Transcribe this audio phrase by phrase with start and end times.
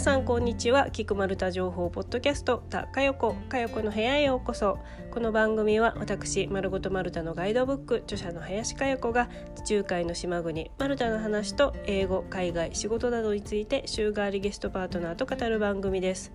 [0.00, 0.90] 皆さんこんにちは。
[0.90, 4.78] 菊丸太情報ポッドキャストたかよこかよこの部屋へようこそ。
[5.10, 16.32] この番組は私丸ごと丸太のガイドブック著者の林かよこが地中海の島国丸太の話と英語海外仕事などについて週替わりゲストパートナーと語る番組です。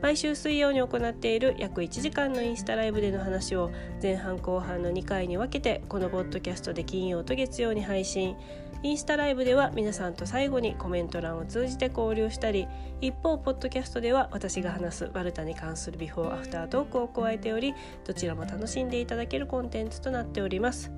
[0.00, 8.36] 毎週水曜に行っている約1時間のインスタライブでの話を前半後半の2回に分けてこのポッドキャストで金曜と月曜に配信。
[8.84, 12.68] インスタライブでは皆さんと最後にコメント欄を通じて交流したり
[13.00, 17.74] 一方ポッドキャストでは私が話すマルタに関するビフォーアフタートークを加えており
[18.04, 20.92] どちらも楽しんでいただけるコンテンツとなっております。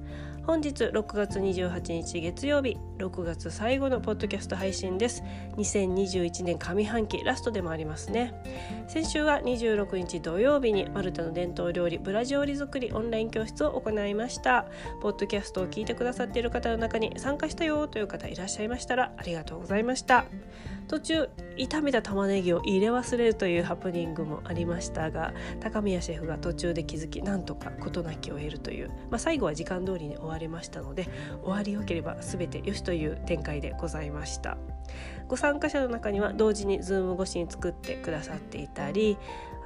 [0.51, 5.23] 本日6月28日月曜日6月最後のポッドキャスト配信です。
[5.57, 8.35] 2021年上半期ラストでもありますね。
[8.89, 14.67] 先週は26日土曜日にマルタの伝統料理ブラジオリ作りオンライン教室を行いました。
[15.01, 20.25] ポッドキャストを聞いてくださっている方の中に参加したよという方いらっしゃいましたらありがとうございました。
[20.91, 31.09] 途中炒めた玉ねぎを入れ忘れるというハプニングもありましたが高宮シェフが途中で気づきなんとか事なきを得るという、まあ、最後は時間通りに終わりましたので
[31.45, 34.59] 終わりよければ全てよしという展開でございました。
[35.29, 39.17] ご参加者の中には同時にズーム越しに作ってくださっていたり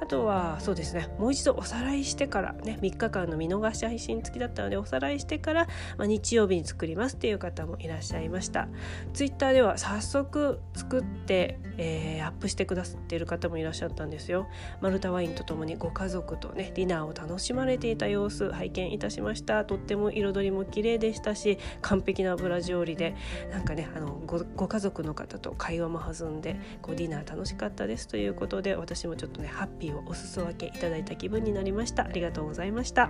[0.01, 5.67] あとはそうですねもう一度おさらいしてからね3日間の見逃し配信付きだったのでおさらいしてから、
[5.97, 8.67] まあ、日曜日に作りますっていう方もいらっしゃいました。
[9.13, 14.47] ツイッターでは早速作って、えー、アップしてくださっている方もいらっしゃったんですよ。
[14.81, 19.65] マルタワインとともにご家族とねディナーを楽しまれていた様子拝見いたしました。
[19.65, 23.15] とっても彩りも綺麗でしたし完璧なブラジオリで
[23.51, 28.07] なんかねあのごご家族の方と会話も弾んでこうディナー楽しかったです。
[28.07, 32.05] ということで私もちょっとねハッピーをお裾分けいただいた気分になりました。
[32.05, 33.09] ありがとうございました。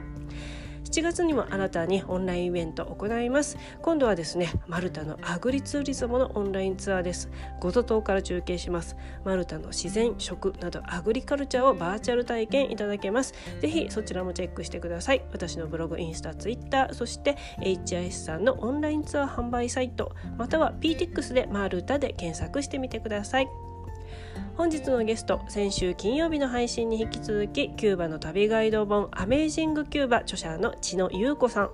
[0.85, 3.57] 7月にも新たにオンラインイベントを行います。
[3.81, 7.29] 今度はですねマルタのアグリツーリズムのオンラインツアーです。
[7.59, 8.95] ゴト島から中継します。
[9.25, 13.33] マルタの自然食などアグリカルチャーをバーチャル体験いただけます。
[13.59, 15.23] ぜひそちらもチェックしてください。
[15.31, 23.74] 私のブログインスタツイッターそして HIS さんのオンラインツアー販売サイトまたは PTX でマルタで検索してみてください。
[24.57, 31.69] 本日のゲスト先週金曜日の配信に引き続きキューバの旅ガイド本「アメージングキューバ」著者の千野優子さん。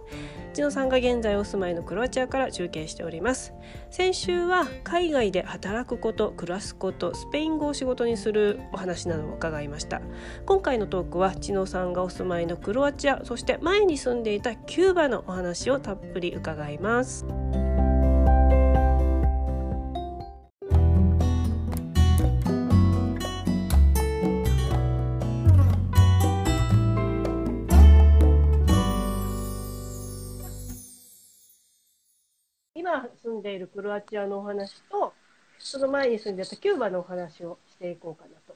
[0.53, 3.53] 千野さんが現在お住まいのクロアチアから中継しております。
[3.89, 10.01] 先週は海外で働くこと暮らすことスペイン語を仕事にするお話などを伺いました。
[10.45, 17.25] 今回のトークは千野さんがお住まいのクロアチアそして前に住んでいたキューバのお話をたっぷり伺います。
[33.41, 35.13] んでいるクロアチアのお話と、
[35.59, 38.55] その前に住んでたキューバのお話をしていこうかなと。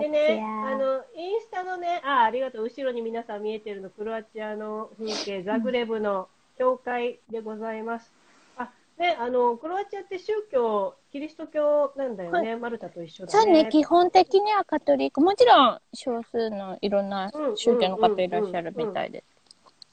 [0.00, 2.64] でね、あの、インスタのね、あ、ありがとう。
[2.64, 8.12] 後ろに皆さん見えてるの、クロアチアの風景、ザグレブの教会でございます。
[8.56, 12.56] あ、ね、あの、クロアチアって宗教、キリスト教なんだよね。
[12.56, 13.44] マルタと一緒だね。
[13.44, 15.20] そうね、基本的にはカトリック。
[15.20, 19.31] もちろん少数のいろんな宗教の方いらっしゃるみたいです。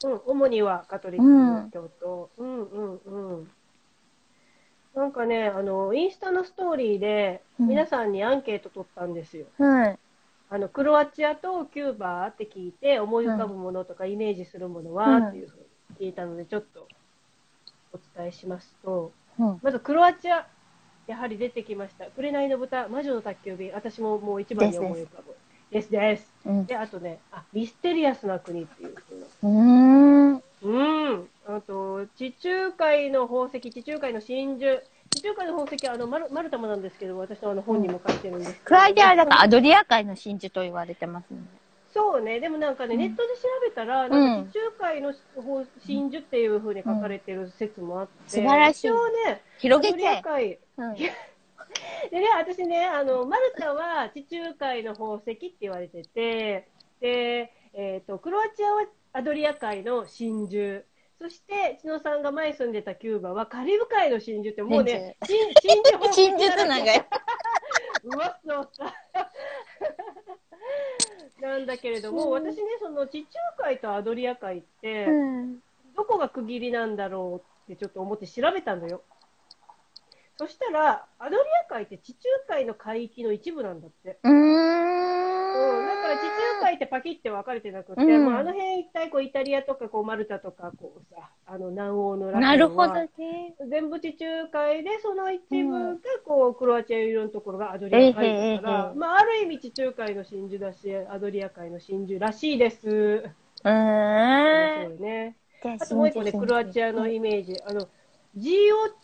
[0.04, 2.30] うん、主にはカトリックの教徒。
[2.38, 3.50] うん、うん、うん。
[4.94, 9.46] なんかね、あの、インスタのストーリーで、皆さんにアンケート取ったんですよ。
[9.58, 9.98] はい。
[10.48, 15.58] あの、クロアチアとキューバって聞いて、思い浮かぶものとかイメージするものは、うんっていうふう
[16.00, 16.88] に聞いたので、ちょっと
[17.92, 19.60] お伝えしますと、うん。
[19.62, 20.48] まずクロアチア、
[21.06, 22.06] やはり出てきました。
[22.06, 25.36] 紅の豚、魔女の宅急便、私ももう一番に思い浮かぶ。
[25.70, 26.32] ですです。
[26.44, 26.66] うん。
[26.66, 28.94] で、あとね、あ、ミステリアスな国っていう
[29.40, 30.32] ふうん。
[30.32, 31.28] うん。
[31.46, 34.82] あと、地中海の宝石、地中海の真珠。
[35.10, 38.64] 地中海の宝石はあのマルマルタもなんですけど、私のあの本にも書いてるんですけど。
[38.64, 41.40] クロアチアはだからアドリア海の真珠と言われてますね。
[41.92, 50.22] そうね、でもなんかね、うんネットで調べたら、なんか地中海の宝真珠っていう風に書かれてる説もあって、素晴らしい一応ね、広げアドリアて。
[50.22, 50.96] 海うん。
[52.10, 56.68] でね、私ね、あの、マルタは地中海の宝石って言われてて、
[57.00, 60.84] で、えっ、と、クロアチアはアドリア海の真珠。
[61.20, 67.00] そして、千野さんが前住んでたキューバはカリブ海の真珠って、もうね、真真珠宝石真珠つながり。
[68.04, 68.94] うわっそうさ。
[71.40, 75.58] なんだけれども、私ね、その地中海とアドリア海って、うん。
[75.96, 79.02] どこが区切りなんだろうってちょっと思って調べたのよ。
[80.40, 84.18] そしたら、アドリア海って地中海の海域の一部なんだって。
[84.22, 84.32] うーん。
[84.32, 93.54] うん、だから地中界ってパキって分かれてなくて、うんもうあの辺一体こうイタリアとかこうマルタとかこうさ、あの南欧のラなるほどはね。
[93.68, 98.60] 全部地中海でその一部がこうクロアチア寄りのところがアドリア海だから、えへえへえ
[98.96, 102.88] まあある意味地中海の真珠だし、アドリア海の真珠らしいです。
[102.88, 103.30] うん。
[103.64, 105.36] 白いね。
[105.62, 107.60] であともう一個ね、クロアチアのイメージ。
[107.66, 107.88] あの、
[108.36, 108.99] GOT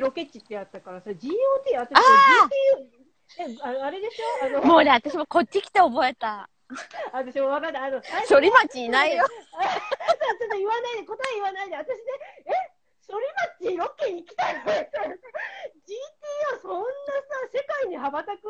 [0.00, 1.18] ロケ地ってあったからさ、GOT、
[1.76, 2.00] 私、GT、
[3.38, 4.46] え、ああれでしょ？
[4.46, 6.48] あの、もうね、私もこっち来て覚えた。
[7.12, 7.84] 私も分かった。
[7.84, 9.24] あの、反町いないよ。
[9.24, 11.76] あちょっと言わないで、答え言わないで。
[11.76, 11.94] 私ね、
[12.46, 12.50] え、
[13.08, 13.20] 反
[13.60, 14.84] 町ロケに来たの ?GT は
[16.62, 16.90] そんなさ、
[17.52, 18.42] 世界に羽ばたく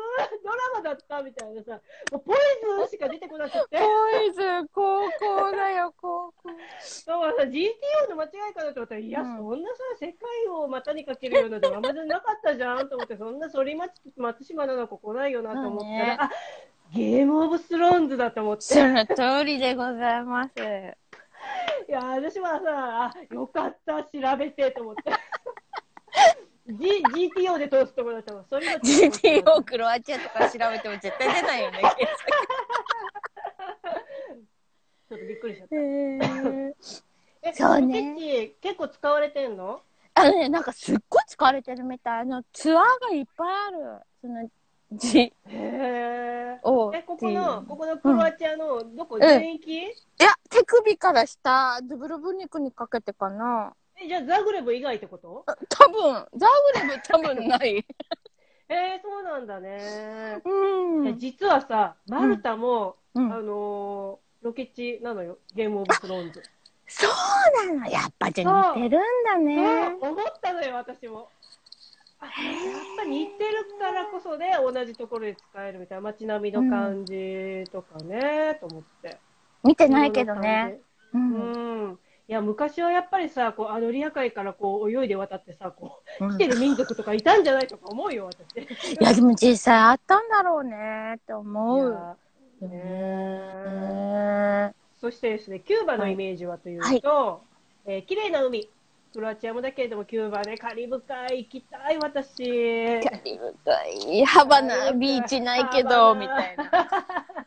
[0.43, 1.79] ドラマだったみたいなさ、
[2.11, 2.37] もうポイ
[2.79, 3.77] ズンしか出てこなくて。
[3.77, 6.49] ボーイズ、高校だよ、 高校。
[6.49, 16.29] だからさ、GTO の間違いかなと思ったら、いや、うんそんなさ、世界を股にかけるようなドラマじゃなかったじゃんと思って、そんな反町松島菜々子来ないよなと思ったら、ねあ
[16.91, 18.63] ゲームオブスローンズだと思って。
[18.63, 20.53] その通りでございます。
[21.87, 25.11] いや、私はさ、あ、よかった、調べてと思って。
[26.69, 27.03] G、
[27.35, 28.43] GTO で通すところだったわ。
[28.47, 31.97] それが GTO クロアチアとか調べても絶対出ないよね、検
[35.09, 35.75] ちょっとびっくりしちゃった。
[36.35, 36.75] 索。
[37.41, 39.81] え、そうね結構使われてんの？
[40.13, 42.19] あのね、なんかすっごい使われてるみたい。
[42.19, 44.01] あの、ツアーがいっぱいある。
[44.21, 44.49] その、へ
[45.45, 46.59] え。
[46.61, 49.85] ここの、ここのクロアチアの、どこ、ん全域、い
[50.19, 53.73] や、手首から下、ドゥブルブニクにかけてかな。
[54.01, 55.45] え、じゃあザグレブ以外ってこと？
[55.69, 57.85] 多分、ザグレブ多分ない。
[58.69, 60.41] えー、そうなんだね。
[60.45, 61.07] うん。
[61.07, 65.37] え実はさ、マルタも、うんあのーロケ地なのよ。
[65.53, 66.41] ゲームオブスローンズ。
[66.87, 67.07] そ
[67.63, 67.91] うなの。
[67.91, 69.97] やっぱじゃあ似てるんだね。
[70.01, 71.27] そう思ったのよ、私も。
[72.21, 72.33] あやっ
[72.97, 79.17] ぱ似てるからこそで同じところで使えるみたいな街並みの感じとかね、と思って。
[79.63, 80.79] 見てないけどね。
[81.13, 81.17] う。
[81.17, 81.99] うんん。
[82.29, 88.61] いや、昔はやっぱりさ、こう、アドリア海からこう、泳いで渡ってさ、こう、うん来てる民族とかいたんじゃないとか思うよ、私。
[88.61, 88.67] い
[89.03, 91.97] や、でも実際あったんだろうねって思う。
[92.61, 97.41] ねねそしてですね、キューバのイメージはというと、
[97.87, 98.69] えー綺麗な海。
[99.11, 102.35] クロアチアもだけれども、キューバね、カリブ海行きたい、私。
[102.35, 106.65] キャリブ海、ハバナビーチないけど、みたいな。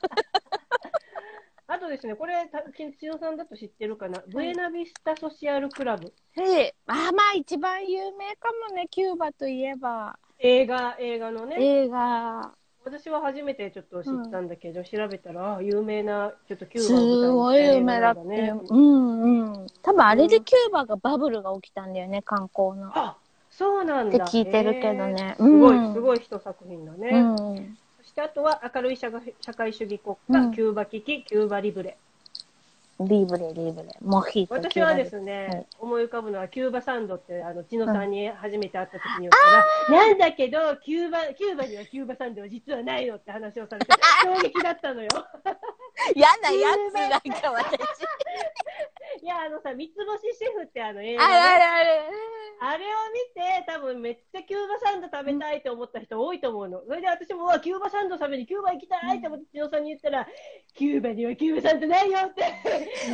[1.82, 6.12] あとですね、これ、た千代さんだと知ってるかな、ブエナビスタソシアルクラブ。
[6.36, 10.16] へえ、あ、まあ一番有名かもね、キューバといえば。
[10.38, 11.56] 映画、映画のね。
[11.58, 12.52] 映画。
[12.84, 18.66] 私は初めてちょっと知ったんだけど、調べたら、あ有名な、ちょっとキューすバを舞台にごい有名だった映画なんいう。
[18.70, 19.66] うんうん。
[19.82, 22.96] 多分あれでキューバがバブルが起きたんだよね、観光の。
[22.96, 23.16] あ、
[23.50, 24.24] そうなんだ。
[24.24, 27.08] って聞いてるけどねすごい、うんすごい一作品だね。
[27.10, 27.78] うん。
[28.20, 31.96] あとは明るい社会社会主義国家、うんキューバ危機、キューバリブレ。
[33.00, 33.88] リーブレ、リーブレ。
[34.02, 34.54] モヒート。
[34.54, 39.32] 私はですはいね、思い浮かぶのはキューバサンドって、あの、千野さんに初めて会った時に言っ
[39.88, 43.92] たら、なんだけど、キューバ、キューバにはキューバサンドは実はないのって話をされて、
[44.22, 45.08] 衝撃だったのよ。
[46.14, 47.82] 嫌なやつなんか私。
[49.22, 51.24] いや、あのさ、三つ星シェフってあの映画
[53.82, 56.82] 分めっちゃキューバサンド食べたいと思った人多いと思うの。
[56.86, 60.26] それで私も、キューバサンド食べにキューバ行きたいと思って、千野さんに言ったら、
[60.74, 62.42] キューバにはキューバサンドないよって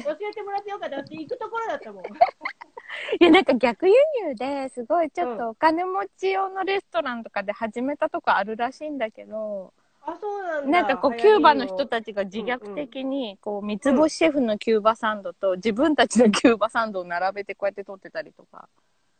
[0.04, 2.02] 教えてもらってよかったって行くところだったもん。
[3.20, 3.94] いや、なんか逆輸
[4.26, 9.72] 入ですごいちょっとお金持ち用のレストランとかで始めたとこあるらしいんだけど、
[10.02, 10.70] あ、そうなんだ。
[10.70, 18.68] なんかこう、キューバの人たちが自虐的に、こう、三つ星シェフのキューバサンドと自分たちのキューバサンドを並べてこうやって撮ってたりとか。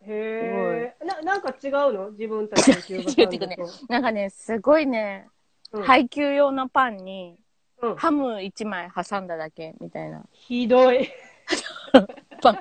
[0.06, 1.04] へえ。
[1.04, 2.10] な、なんか違うの？
[2.12, 3.86] 自分たちのキューバサンドと。
[3.92, 5.28] なんかね、すごいね、
[5.72, 7.38] うん配給用のパンに
[7.82, 10.24] うんハム1枚挟んだだけみたいな。
[10.32, 11.08] ひどい。
[12.42, 12.58] パン。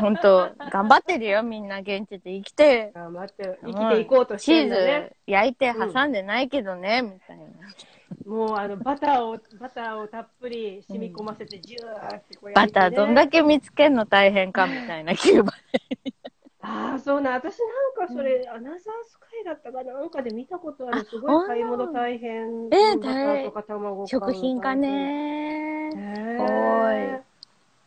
[0.00, 2.92] ほんと、頑張ってるよ、みんな現地で生きて。
[2.94, 5.08] 頑張って、生きていこうとしチーてるんだね。
[5.26, 7.44] ズ焼いて挟んでないけどね、みたいな。
[8.26, 15.52] もうあの、バターを、バターをたっぷり染み込ませて、ジューってこうやバってねターどんだけ見つけんの大変かみたいな、キューバ。
[16.64, 17.32] ああ、そうな。
[17.32, 19.92] 私なんかそれ、アナザースカイだったかな？
[19.94, 21.04] なんかで見たことある。
[21.04, 22.68] すあごい買い物大変。
[22.70, 25.90] えーバターとか卵買うの食品か大変。
[25.90, 27.22] ねーい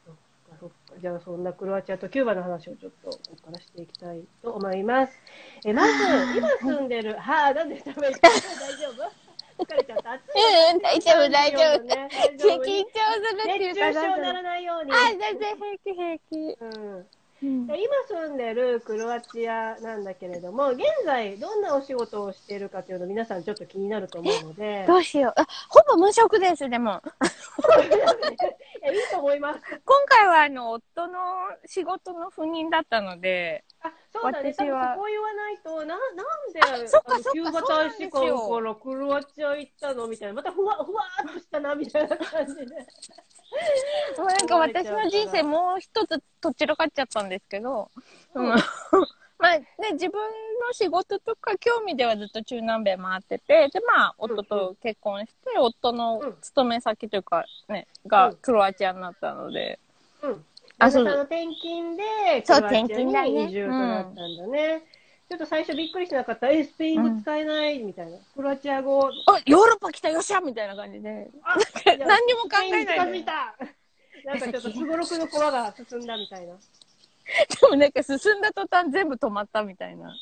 [0.05, 0.75] そっかそっか。
[0.99, 5.13] じゃあそんなクロアチアとキューバの話をちょっとここからしていきたいと思います。
[5.65, 5.93] えまず、
[6.37, 8.31] 今住んでる、はあ、なんで食べて 大
[8.77, 9.63] 丈夫？
[9.63, 10.11] 疲れちゃった。
[10.11, 14.91] 暑いうん大丈夫大丈夫ね、大緊張するっていうか熱中症になならないように。
[14.91, 16.57] あ、全然平気平気。
[16.59, 17.07] うん
[17.43, 25.41] うんで今住んでるクロアチアなんだけれども、現在どんなお仕事をしているかというの皆さんちょっと気になると思うので、どうしよう。
[25.41, 27.01] あ、ほぼ無職です、でも。
[28.81, 29.59] いやいいと思います。
[29.83, 31.19] 今回はあの、夫の
[31.65, 34.53] 仕事の赴任だったので、あ、そうだね。
[34.53, 40.33] 多分私はそこ言わないと、な、なんで、あそっかそっかキューバ大使館からクロアチア行ったのみたいな。
[40.35, 42.63] またふわ、 ふわーっとしたな、みたいな感じで。
[42.63, 47.91] も うなんか私の人生もう一つとっちらかっちゃったんですけど、
[48.33, 48.45] うん。
[48.47, 48.55] うん。
[49.37, 50.19] まあね、自分
[50.65, 58.35] の仕事とか興味ではずっと中南米回ってて、で、まあ、夫と結婚して、夫の勤め先というか、ね、がうん。
[58.37, 59.79] クロアチアになったので、
[60.21, 60.45] うん。
[60.77, 64.83] あそうあの転勤で、そう転勤だねに移住となったんだね。
[65.27, 66.49] ちょっと最初びっくりしなかった。
[66.49, 68.17] え、スペイン語使えない、みたいな。
[68.35, 69.09] クロアチア語。
[69.25, 71.31] あ、ヨーロッパ来たよっしゃみたいな感じで。
[71.43, 71.55] あ
[72.05, 73.55] 何にも考えないでスペインに近づいた。
[74.25, 76.53] なんかちょっとすごろくの駒が進んだみたいな。
[76.53, 80.15] でもなんか進んだ途端全部止まったみたいな。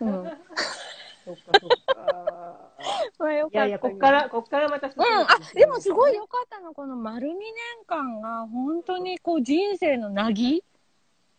[0.00, 0.32] うん。
[1.28, 2.70] そっかそっか。
[3.18, 7.38] まあよかったいやいや、こっから、こっからまた進うん、むあ、でもすごい良かったの、この丸2年
[7.86, 10.64] 間が、本当にこう人生のなぎ。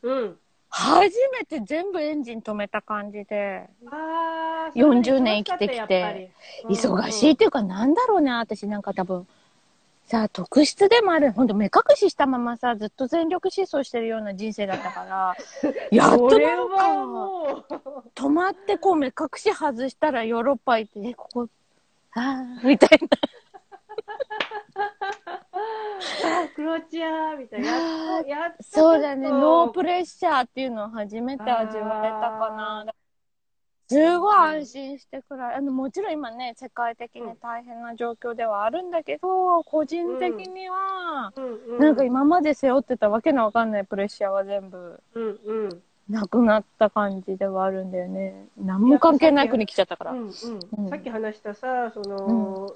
[0.04, 0.40] うん。
[0.72, 6.32] 初めて全部エンジン止めた感じで、ああ、40年生きてきて。
[6.66, 9.28] 忙しいっていうかなんだろうね、私なんか多分、
[10.10, 15.36] さあ、特質でもある、本当目隠ししたままさ、ずっと全力疾走してるような人生だったから、
[15.96, 17.64] やっとなんか、
[18.16, 21.48] 止まってこう目隠し外したらヨーロッパ行って、え、ここ、
[22.16, 23.08] ああ、みたいな。
[26.44, 27.68] あ クロアチアみたいな。
[27.68, 28.56] やっと、やっ。
[28.62, 32.86] そうだね、ノープレッシャーっていうのを初めて味わえたかな。
[33.90, 35.56] すごい安心してくらい。
[35.56, 45.82] あの、もちろん今ね、世界的に大変な状況ではあるんだけど、個人的には、うんうん、なんか今まで背負ってたわけのわかんないプレッシャーは全部うんうん。
[46.10, 48.48] なくなった感じではあるんだよね。
[48.58, 50.12] 何も関係ない国来ちゃったから。
[50.12, 52.72] うんうんうんさっき話したさ、その、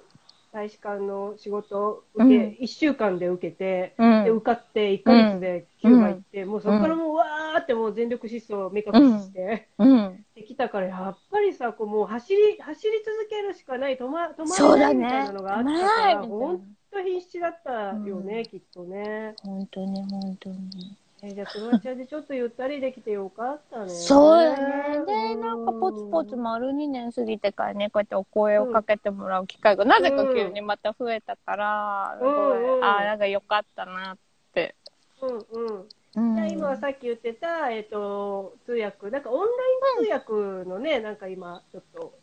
[0.53, 2.51] 大使館の仕事を受け、うん。
[2.61, 4.23] 1週間で受けて、うん。
[4.23, 10.25] で受かって1ヶ月でキューバ行って、もうそこからもうわーってもう全力疾走目隠しして、うん。
[10.35, 15.25] できたから、やっぱりさ、こうもう走り、走り続けるしかない、止ま、止まそうだれないみたいね。
[15.25, 18.45] なのがあったから、本当必死だったよね、うん。
[18.45, 19.35] きっとね。
[19.41, 20.97] 本当に本当に。
[21.25, 23.89] えじゃあ、クロアチアでちょっとゆったりできてよかったね。
[23.89, 25.05] そうだね。
[25.05, 34.17] で、なんかポツポツ丸2年過ぎてからね、こうやってお声をかけてもらう機会が、なぜか急にまた増えたから、うんうんああ、なんかよかったなっ
[34.53, 34.75] て。
[35.21, 35.87] うんうん。
[36.15, 42.13] うんじゃあ今はさっき言ってた、えっ、と、通訳、なんかオンライン通訳のね、なんか今、ちょっと。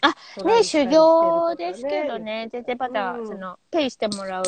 [0.00, 0.14] あ
[0.44, 2.18] ね、修行ですけど。
[2.18, 3.26] ね、全然まだ、うん。
[3.26, 4.44] その、ペイしてもらう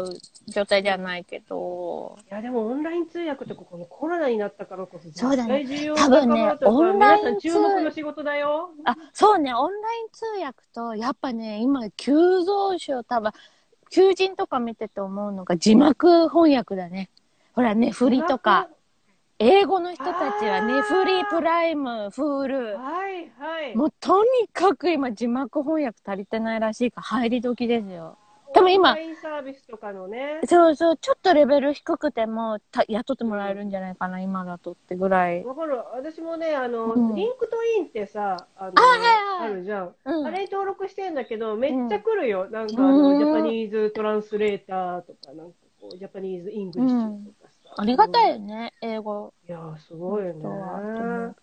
[0.46, 5.64] 状態ではないけど、いや、でもオンライン通訳ってここのコロナになったからこそ、そうだね。
[5.96, 8.70] 多分ねオンライン注目の仕事だよ。
[8.84, 12.14] あ、そうね、オンライン通訳と、やっぱね、今、急
[12.44, 13.32] 増種、多分、
[13.90, 17.10] 求人とか見てて思うのが字幕翻訳だね。
[17.54, 18.68] ほら、ね、フリとか、
[19.42, 22.76] 英語の人たちはね、フリー、プライム、フール。
[22.76, 23.74] はいはい。
[23.74, 28.18] もうとにかく今字幕翻訳足りてないらしいから入り時ですよ。
[28.52, 30.40] でも今サービスとかのね。
[30.44, 35.42] そうそう、ちょっとレベル低くてもた雇ってもらえるんじゃないかな、今だとってぐらい。
[35.42, 35.78] わかる。
[35.94, 39.94] 私もね、あの、うんリンクトインってさ、あの、あはいはいあるじゃん。
[40.04, 40.26] うん。
[40.26, 42.50] あれに登録してんだけど、めっちゃ来るよ。
[42.50, 47.39] なんかあの、うんジャパニーズトランスレーターとか、なんかこう、 Japanese English と。
[47.76, 49.32] ありがたいようんね、英語。
[49.48, 51.34] いやー、すごいよね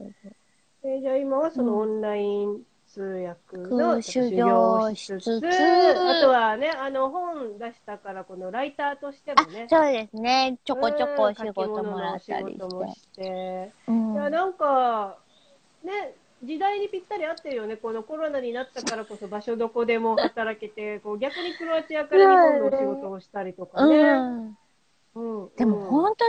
[0.84, 10.57] えじゃあ今はそのオンライン通訳のうん修行をしつつ、あとはね、あの本出したから、このライターとしてあもね、、そうですね。
[10.63, 13.01] ちょこちょこお仕うん事もらった書きり物のお仕事もして。
[13.03, 13.72] して。
[13.88, 15.17] うんいや、なんか、
[15.84, 17.77] ね、時代にぴったり合ってるよね。
[17.77, 23.98] このコロナになったからこそ場所どこでも働けて、こう逆にクロアチアから日本のお仕事をしたりとかね。
[23.98, 24.57] うんうん
[25.57, 26.27] でも本当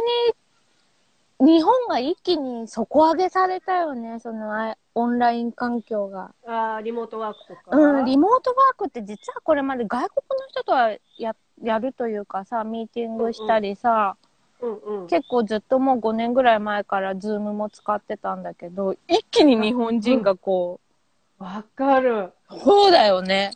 [1.44, 6.34] に、日本が一気に底上げされたよね、そのあオンライン環境が。
[6.44, 7.76] あーリモートワークとか。
[7.76, 14.16] うん、リモートワークって実はこれまで外国の人とはややるというかさ、ミーティングしたりさ、
[14.60, 15.06] うんうん。
[15.06, 20.80] 結構ずっともう5年ぐらい前からズームも使ってたんだけど、一気に日本人がこ
[21.38, 22.32] わかる。
[22.50, 23.52] う、そうだよね。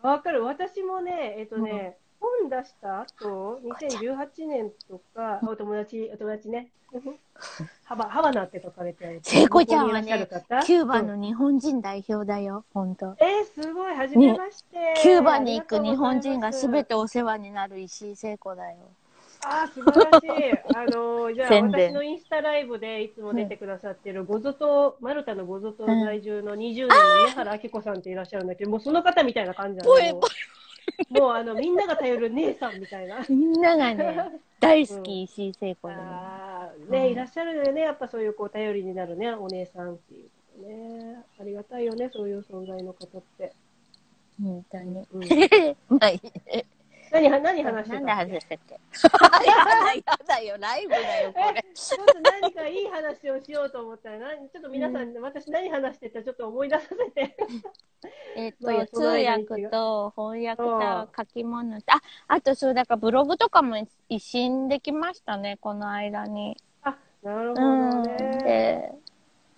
[0.00, 0.44] わかる。
[0.44, 6.68] 私もね、えっとね、本出した後、2018年とか、お友達、お友達ね。
[7.84, 9.20] ハバ、ハバナって書かれて。
[9.22, 10.28] 聖子ちゃんはね
[10.64, 13.16] キューバうんの日本人代表だよ、ほんと。
[13.18, 14.94] えー、すごい、はじめまして。
[15.02, 18.78] キューバに行く日本人がす全てお世話になる石井聖子だよ。
[19.44, 20.52] ああ、素晴らしい。
[20.74, 26.94] あのーじゃあ、 私のインスタライブでいつも出てくださってる、ゴゾト、マルタのゴゾト在住の20年の
[27.24, 30.22] 宮原明子さんっていらっしゃるんだけど、もうその方みたいな感じなのぽいもう
[31.10, 33.24] もうあの、みんなが頼る姉さんみたいな。
[33.28, 36.02] みんながね、 大好き石井聖子でね。
[36.90, 37.82] うんいらっしゃるのよね。
[37.82, 41.24] やっぱそういうこう、頼りになるね、お姉さんっていうことね。
[41.40, 43.52] ありがたいよね、そういう存在の方って。
[44.42, 45.06] 本当に。
[45.12, 45.26] うん、
[45.98, 46.20] まあいい
[47.22, 48.32] 何は、何話してなんたっけ？
[48.32, 48.80] で外したっけや
[50.26, 51.64] だよ、ライブだよ、これ。
[51.74, 57.36] ちょっと何かいい話をしようと思ったら、何ちょっと皆さん、私何話してたちょっと思い出させて。
[58.36, 63.76] えっと、まあ通訳と翻訳と書き物と、あ、あとそう、だからブログとかも
[64.08, 66.56] 一新できましたね、この間に。
[66.82, 68.02] あ、なるほうん。
[68.02, 68.38] どね。
[68.44, 68.92] で、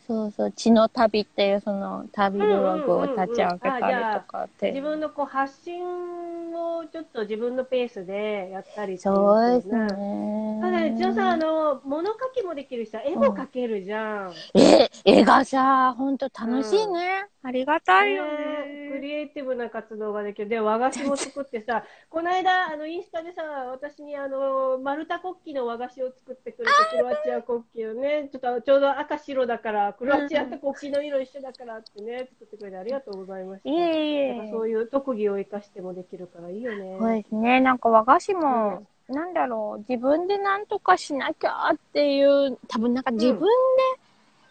[0.08, 4.70] そうそう、血の旅っていうその旅ブログを立ち上げたりとかって。
[4.70, 9.78] 自分のこう発信をちょっと自分のペースでやったりっていそうですね。
[9.80, 10.60] ね。
[10.62, 14.32] ただね、一応さ、あの、物書きもできるしさ、絵も描けるじゃん。
[14.54, 17.26] え、絵がさ、ほんと楽しいね。
[17.42, 19.00] ありがたいよねクね。
[19.00, 20.48] リエイティブな活動ができる。
[20.48, 33.68] で、和菓子も作ってさ、 この間、あの、インスタでさ、私にあの、丸太国旗の和菓子を作ってくれて、クロアチア国旗をね、ちょっとちょうど赤白だから、クロアチアと国旗の色一緒だからってね、作ってくれてありがとうございました。
[33.68, 34.14] いえい
[34.46, 34.50] え。
[34.52, 36.96] そういう特技を生かしてもできるからいいよね。
[37.00, 37.60] そうですね。
[37.60, 43.40] なんか和菓子も、なんだろう、自分でなんとかしなきゃっていう、多分なんか自分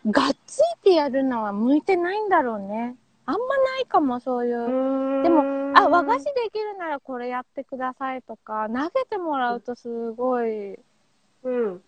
[0.05, 2.97] でがっついてやるのは向いてないんだろうね。
[3.25, 4.67] あんまないかも、そういう。
[5.23, 5.45] ででも、
[5.77, 10.77] あ、和菓子できるならこれやってくださいとか、投げてもらうとすごい
[11.43, 11.81] うん。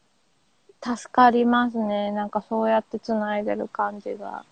[0.81, 2.11] 助かりますね。
[2.11, 4.43] なんかそうやって繋いでる感じが。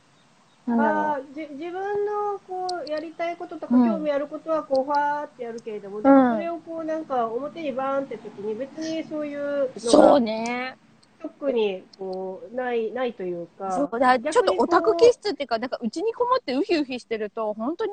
[0.66, 9.80] なんだじ自分のこうやりたいこととかうん興味あることはこうファーってやるけれども、んでもそれをこうなんか表にバーンって時に別にそういうう。
[9.80, 10.78] そうのがね。
[11.20, 17.92] 特にこうないないというかそうだちょっとオタク気質っていうか、なんかうちにこもってウヒウヒしてると、本当に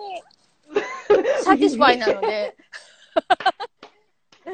[1.43, 2.57] satisfy なので。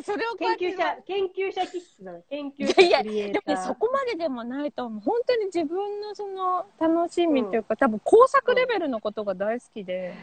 [0.02, 5.01] それを研究者研究者気質だな研究いやいやでもそこまででもないと思う。
[5.01, 10.14] 本当に自分のその楽しみっていうか、多分工作レベルのことが大好きで、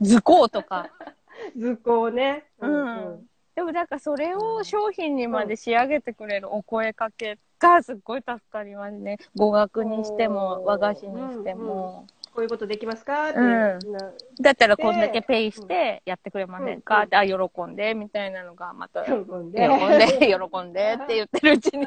[0.00, 0.88] 図工とか。
[1.56, 9.18] 図工ねうんでもなんかそれを商品にまで仕上げてくれるお声かけがすっごい助かりますね。
[9.36, 12.06] 語学にしても和菓子にしても。
[12.34, 13.30] こういうことできますか？
[13.30, 13.46] って、うん。
[13.92, 14.12] な。
[14.40, 17.02] だったらこんだけペイしてやってくれませんか、うん。
[17.04, 19.68] って、あ、喜んで、みたいなのがまた、喜喜んで。
[19.68, 19.78] ん
[20.20, 21.86] で、 喜んでって言ってるうちに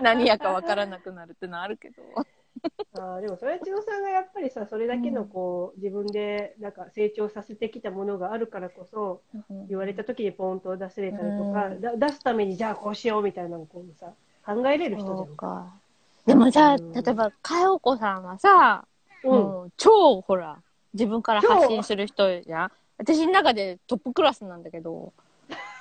[0.00, 2.02] 何やかわからなくなるってのはあるけど。
[2.94, 9.20] あーでもそれは千野さんがやっぱりさそれだけのこう自分でなんか成長させてきたものがあるからこそ
[9.68, 11.80] 言われた時にポンと出せれたりとか、うん。
[11.80, 14.12] だ出すためにじゃあこうしようみたいなのをこうさ
[14.44, 15.36] 考えれる人じゃん。
[15.36, 15.78] か。
[16.26, 18.86] でもさ、うん例えば、かよこさんはさ、
[19.24, 20.62] うん超ほら、
[20.94, 25.12] 自分から発信する人じゃん私の中でトップクラスなんだけど、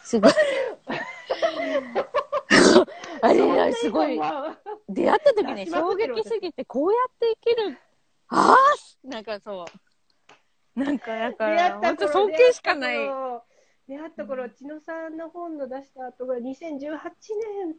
[0.04, 0.32] すごい。
[3.22, 4.20] あれ、すごい。
[4.88, 7.78] 出会った時ね、衝撃すぎて、こうやって生きる。
[8.30, 9.66] ああなんかそ
[10.76, 10.80] う。
[10.80, 12.98] なんか、だから、った頃本当尊敬しかない。
[13.88, 17.00] 出会った頃、千野さんの本の出した後が2018年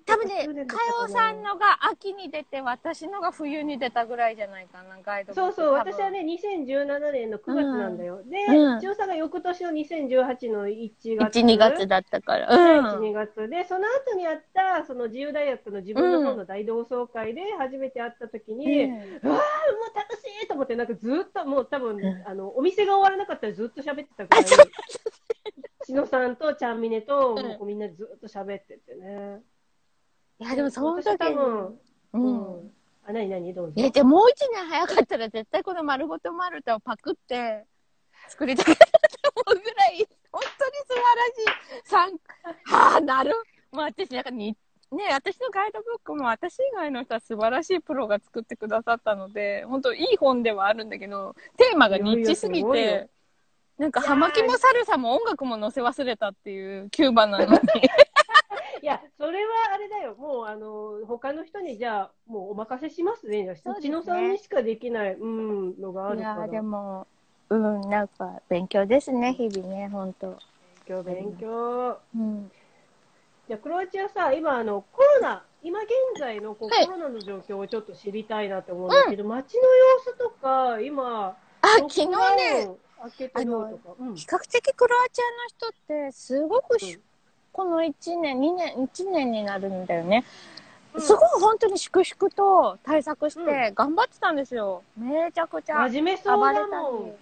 [0.06, 8.22] 多分ねとか9年だっ、たかかなよさんのが秋に出て、私のが冬に出たぐらいじゃないかな、ガイドそうそう、私はね、2017年の9月なんだよ。
[8.24, 11.40] で、うん千代さんが翌年の2018の1月。
[11.40, 12.48] 1、2月だったから。
[12.48, 13.10] 1、うん。
[13.10, 19.40] 2月で、その後にあった、その自由大学の自分の本の大同窓会で初めて会った時に、うわー、もう
[19.94, 24.44] 楽しいと思って、なんかずっと、もう多分、うんあの、お店が終わらなかったらずっと喋ってたぐらい、
[25.84, 29.40] 千野さんとちゃんみねと、うんもうこうみんなずっと喋っててね。
[30.40, 31.78] いや、でもその時私多に、分、う。
[32.14, 32.26] うん
[32.66, 32.72] ん。
[33.06, 33.54] あ、なになに？
[33.54, 33.74] どうぞ。
[33.76, 37.64] え、でもう一年早かったら絶対この丸ごと丸太をパクって
[38.28, 38.90] 作りたかったと
[39.46, 42.16] 思うぐらい、本当に素晴らしい。
[42.16, 42.20] 参
[42.64, 43.32] はあ、なる。
[43.72, 44.56] もう私、なんかに、
[44.90, 53.10] ね、私のガイドブックも私以外の人は素晴らしいプロが作ってくださったので、本当いい本ではあるんだけど、テーマがニッチすぎて、
[53.78, 57.58] なんか、葉巻もサルサも音楽も載せ忘れたっていうキューバなのに。
[58.82, 60.14] いや、それはあれだよ。
[60.16, 63.44] もう、あの、他の人に、じゃあ、もうお任せしますね。
[63.44, 66.34] じゃあそうですね千野さんにしかできない、うん、のがあるから。
[66.34, 67.06] いやーでも、
[67.50, 70.28] うん、なんか勉強ですね、日々ね、本当。
[70.28, 70.38] 勉
[70.86, 71.98] 強、勉強。
[72.16, 72.50] うん。
[73.48, 83.94] じゃあ、クロアチアさ、今、あの、コロナ、今現在のこう、はいコロナの状況をちょっと知りたいなと思うんだけど、街の様子とか、今、あ、ロック昨日ダウンね、開けてどうとか？
[83.98, 87.00] うん比較的クロアチアの人って、すごくし、うん
[87.50, 90.24] この1年、2年、1年になるんだよね。
[90.94, 94.82] うんすごい本当に粛々と対策して頑張ってたんですよ。
[94.96, 97.12] めちゃくちゃ真面目そうだもんり。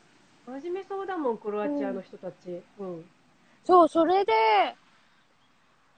[0.47, 2.63] 真面目そうだもん、クロアチアの人たち。
[2.79, 3.05] うん。
[3.65, 4.33] そう、それで、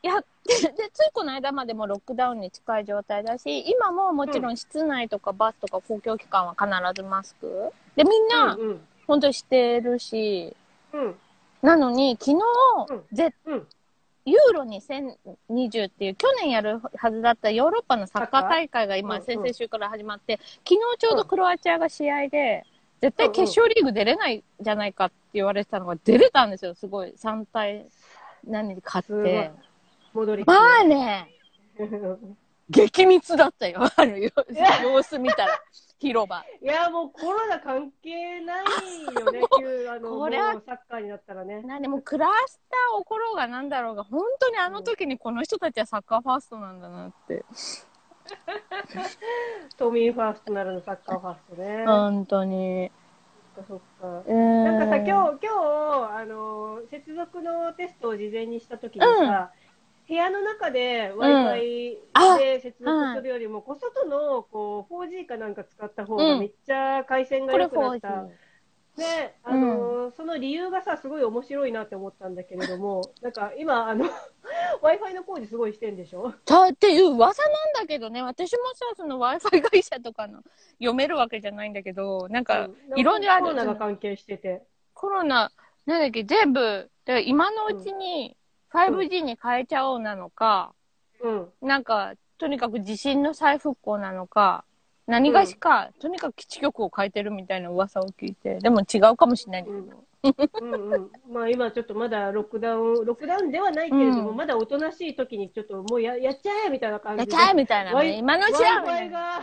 [0.03, 7.73] やって、で、ついこの間までもロックダウンに近い状態だし、今ももちろん室内とかバスとか公共機関は必ずマスク？
[7.97, 8.81] で、みんな、うん。
[9.07, 10.55] 本当にしてるし、
[10.93, 11.15] うん。
[11.63, 12.37] なのに、昨日、
[12.91, 13.67] うんぜうん。
[14.25, 22.67] ユーロ2020っていう去年やるはずだったヨーロッパのサッカー大会が今、先々週から始まって、昨日ちょうどクロアチアが試合で、
[23.01, 27.15] 絶対決勝リーグ出れないじゃないかって言われてたのが出れたんですよ、すごい。
[27.17, 27.87] 3対
[28.47, 29.51] 何で勝って。。
[30.19, 30.45] 戻り。
[30.45, 31.29] まあね、
[32.71, 35.61] 激密だったよ、あの様 様子見たら、
[35.99, 36.45] 広場。
[36.63, 38.65] いや、もうコロナ関係ない
[39.05, 41.63] よね、 急、あの、これはサッカーになったらね。
[41.63, 47.45] なんでもうクラスター起ころうがなんだろうが、本当にあの時にこの人たちはサッカーファーストなんだなって。
[49.79, 51.87] 都民ファーストならぬサッカーファーストね。
[51.87, 52.91] 本当に。
[53.67, 54.23] そっか。
[54.27, 55.53] えーなんかさ、今日、今
[56.09, 59.51] 日、あの、接続のテストを事前にしたときにさ、
[60.09, 68.09] 部屋の中で Wi-Fi あで接続するよりも、こう外のこう 4G かなんか使った方がめっちゃ回線が良くなった。
[68.09, 68.29] 4G。
[68.97, 74.07] で、あのその理由がさ、すごい面白いなって思ったんだけれども、なんか今、あの、
[74.83, 80.43] Wi-Fi の工事すごいしてんでしょだっていう噂なんだけどね、私もさ、その Wi-Fi 会社とかの
[80.79, 84.63] 読めるわけじゃないんだけど、なんか、うんいろいろあるコロナが関係してて。
[84.95, 85.53] コロナ、
[85.85, 88.38] なんだっけ、全部、だから今のうちに
[88.73, 90.75] 5G に変えちゃおうなのか、
[91.21, 91.49] うん。
[91.63, 94.65] なんか、とにかく地震の再復興なのか、
[95.07, 100.05] 何がしか、とにかく基地局を変えてるみたいな噂を聞いて、でも違うかもしれないんだけど。
[100.61, 101.11] うんうん。
[101.33, 107.33] まあ今ちょっとまだロックダウン、ロックダウンではないけれども、うんまだおとなしい時にちょっともうややっちゃえみたいな感じで。
[107.33, 108.19] やっちゃえみたいなね。
[108.19, 109.11] 今のうちはみた Wi-Fi。
[109.11, 109.43] が、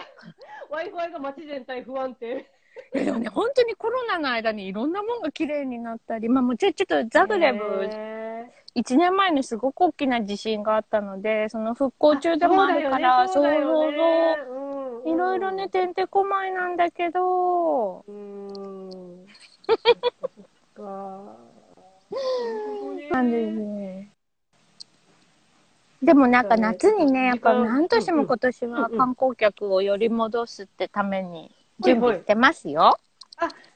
[0.70, 2.46] Wi-Fi が街全体不安定。
[2.94, 13.50] いやでもね、本当にコロナの間にいろんなもんが綺麗になったり、まあもちろんちょっとザグレブ、へ1年前にすごく大きな地震があったので、その復興中でもあるから、そうそ
[13.90, 14.38] うそ
[15.06, 15.10] う。
[15.10, 19.26] いろいろね、てんてこまいなんだけど、うーん。
[23.10, 24.10] なんですね。
[26.04, 33.00] でもなんか夏にね、やっぱ何としても今年は観光客をより戻すってために準備してますよ。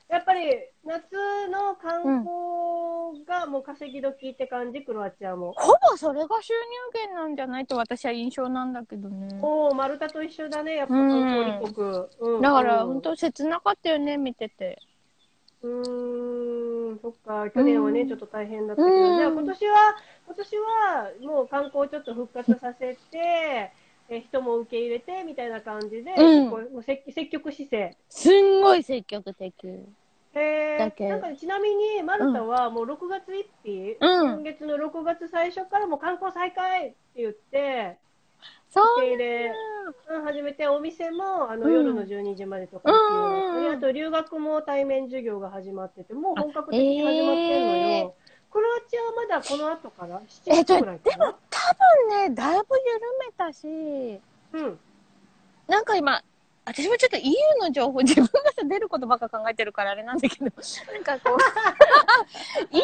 [0.09, 0.41] やっぱり
[0.83, 5.53] 夏の観光がもう稼ぎ時って感じ、クロアチアも。
[5.55, 9.39] ほぼそれが収入源なんじゃないと私は印象なんだけどね。
[9.41, 11.87] おお、マルタと一緒だね、やっぱ観光立国。
[12.19, 14.79] うんだからうん本当切なかったよね、見てて。
[15.61, 19.95] うーん、そっか、去年はね、うんちょっと大変だったけど、うんじゃあ今年は、
[20.25, 23.71] 今年はもう観光ちょっと復活させて、
[24.09, 26.49] え人も受け入れてみたいな感じで、うん。
[26.49, 27.97] こうもう積積極姿勢。
[28.09, 29.53] すんごい積極的。
[30.33, 31.05] へだけ。
[31.05, 34.33] ーなんかちなみに、マルタはもう6月1日、うん。
[34.35, 37.97] 今月の6月最初からもう観光再開って言って、
[38.69, 39.51] そう受け入れ、
[40.09, 41.73] うん、始めて、お店もあの、うん。
[41.73, 48.15] 夜の12時までとかっていうあと留学も対面授業が始まってて、もう本格的に始まってんのよ。
[48.15, 51.35] えクロアチアはまだこの後から？7えっと、月ぐらいかな？
[51.48, 53.67] 多分ね、だいぶ緩めたし、
[54.53, 54.79] うん。
[55.67, 56.23] なんか今、
[56.65, 60.45] 私もちょっと EU の情報、 自分がさ、出ることばっか考えてるからあれなんだけど、
[60.93, 62.75] なんかこう、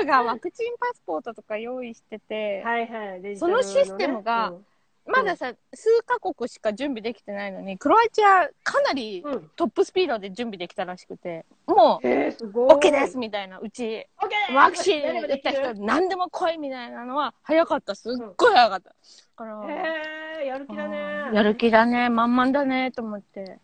[0.00, 3.36] EU がワクチンパスポートとか用意してて、はいはい。
[3.36, 4.66] そルのシステムがうん
[5.06, 9.50] まださ、数カ国しか準備できてないのに、クロアチアかなりうん。
[9.54, 12.70] トップスピードで準備できたらしくて、もう、へえ、すごい。
[12.70, 17.94] OK ですみたいな、うち、オッケーワクチン打った人何でも来いみたいなのは早かった。
[17.94, 18.88] すっごい早かった。
[18.90, 18.94] だ
[19.36, 20.98] から、へえ、やる気だね。
[21.32, 23.58] やる気だね、満々だね、と思って。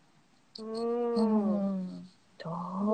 [0.59, 0.63] う。
[0.63, 2.07] うんん。
[2.43, 2.53] どう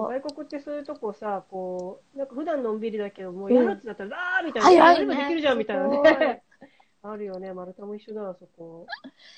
[0.09, 4.67] 外国ってそういうとこさ、こう、なんか普段のんびりだけど、もうやるってなったら、あーみたいな。
[4.69, 6.43] 早いねやればできるじゃんみたいなね。
[7.03, 8.85] あるよね、マルタも一緒だわ、そこ。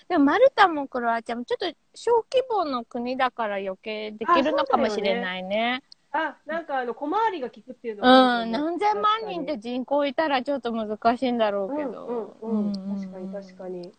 [0.07, 5.83] でもマルタもクロアチアもちょっと小規模の国だから余計できるのかもしれないね。
[6.11, 12.35] あ、なんかあの、小回りが効くっていうのうん、何千万人って人口いたらちょっと難しいんだろうけど。
[12.41, 13.91] うんうんうん、確かに確かに。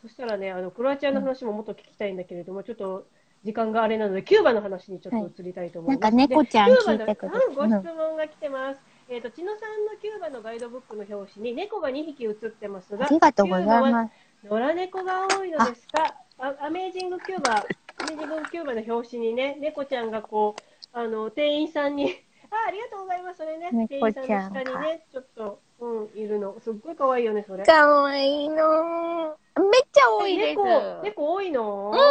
[0.00, 3.06] そしたらね、あの、クロアチアの話ももっと聞きたいんだけれども、ちょっと
[3.44, 6.00] 時間があれなので、キューバの話にちょっと移りたいと思います。
[6.00, 8.80] なんか猫ちゃんでキューバの聞いてくれてうんご質問が来てます。
[9.10, 14.12] えっ、と、千野さんのキューバのガイドブックの表紙に猫が2匹写ってますが、ありがとうございます。
[14.46, 16.14] 野良猫が多いのですか？
[16.38, 23.38] あアメージングキューバ、アメージングキューバの表紙にね、猫ちゃんがこう、あの、店員さんに、 あ、ありがとうございます。
[23.38, 26.48] それね、店員猫さんの下にね、ちょっと、うん、いるの。
[26.48, 27.64] 猫、すっごい可愛いよね、それ。
[27.64, 29.38] かわいいの。
[29.56, 30.56] めっちゃ多いです。
[30.56, 31.90] 猫、猫多いの？
[31.92, 32.08] うん、多い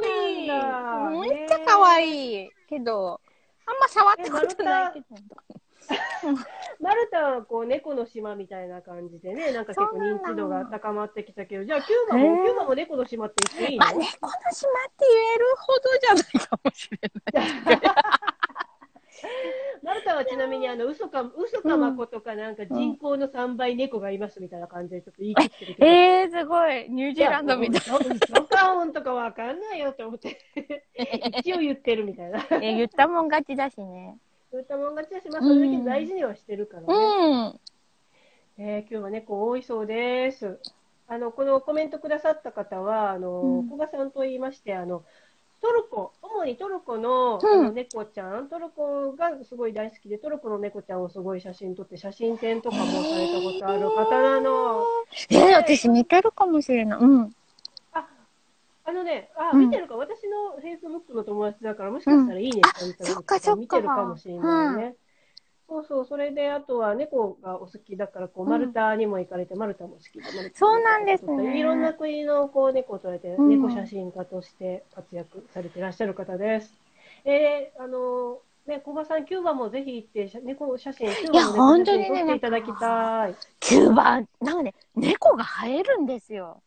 [0.00, 1.28] 多い。
[1.30, 2.50] めっちゃ可愛い。
[2.66, 3.20] けど、
[3.66, 5.06] あんま触ったことないけど。
[6.80, 13.86] マルタはこう猫の島みたいな感じでね、なんか結構認知度が高まってきたけど、じゃあキューバも、キューバも猫の島って言っていいの？
[13.86, 16.98] まあ、猫の島って言えるほどじゃないかもしれ
[17.32, 17.80] ない。
[19.82, 25.86] マルタはちなみにあの嘘か、嘘かまことかなんか人口の3倍猫がいますみたいな感じでちょっと言い切ってるけど。
[25.86, 26.88] えー、すごい。
[26.90, 27.98] ニュージーランドみたいいや。
[27.98, 30.38] 嘘か音とかわかんないよって思って。
[31.38, 32.38] 一応言ってるみたいな。
[32.38, 32.56] な。
[32.56, 34.18] え言ったもん勝ちだしね。
[34.54, 36.86] そういったもん勝ちだし、まあそれだけ大事にはしてるからね。
[36.86, 37.60] うん。
[38.56, 40.60] えー今日は猫多いそうです。
[41.08, 45.02] あの、このコメントくださった方は、あの、うん古賀さんと言いまして、あの、
[45.60, 54.84] トルコ、主にトルコの,、の猫ちゃん、トルコがすごい大好きで、トルコの猫ちゃんをすごい写真撮って、写真展とかもされたことある方なの。
[55.30, 56.98] えー、私見てるかもしれない。
[57.00, 57.34] うん。
[58.84, 62.84] あ、あのね、あ、うん見てるか、私のフェイスブックの友達だから、もしかしたらいいねって
[63.56, 64.96] 見てるかもしれないね。
[65.66, 76.74] そうそう、それで、あとは猫がお好きだから、こう、うんマルタにも行かれて、マルタも好きで、マルタそうなんですねいろんな国のこう猫を撮られて、うん猫写真家として活躍されていらっしゃる方です。
[77.24, 83.34] えー、あのね、古賀さん、キューバもぜひ行って、写猫写真、キューバの猫写真本当にね撮っていただきたい。
[83.60, 86.62] キューバ、なんかね、猫が生えるんですよ。